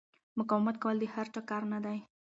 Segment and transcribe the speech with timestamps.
[0.39, 1.97] مقاومت کول د هر چا کار نه دی.